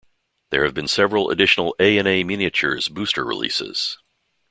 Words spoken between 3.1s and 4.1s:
releases.